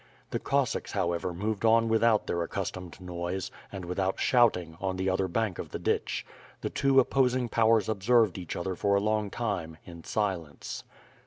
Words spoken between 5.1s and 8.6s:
other bank of the ditch. The two opposing powers observed each